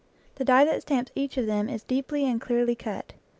The 0.37 0.43
die 0.43 0.65
that 0.65 0.81
stamps 0.81 1.11
each 1.13 1.37
of 1.37 1.45
them 1.45 1.69
is 1.69 1.83
deeply 1.83 2.25
and 2.25 2.41
clearly 2.41 2.73
cut. 2.73 3.13